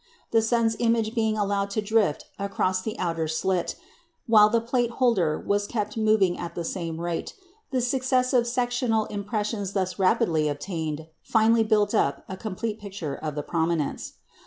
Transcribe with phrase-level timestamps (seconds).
[0.31, 3.75] The sun's image being then allowed to drift across the outer slit,
[4.25, 7.35] while the plate holder was kept moving at the same rate,
[7.69, 13.43] the successive sectional impressions thus rapidly obtained finally "built up" a complete picture of the
[13.43, 14.13] prominence.